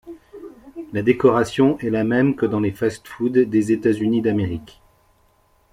La 0.93 1.03
décoration 1.03 1.77
est 1.77 1.91
la 1.91 2.03
même 2.03 2.35
que 2.35 2.47
dans 2.47 2.59
les 2.59 2.71
fast-foods 2.71 3.45
des 3.45 3.71
États-Unis 3.71 4.23
d’Amérique. 4.23 4.81